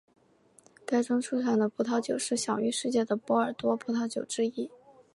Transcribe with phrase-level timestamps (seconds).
[0.83, 4.71] 该庄出产的葡萄酒是享誉世界的波尔多葡萄酒之一。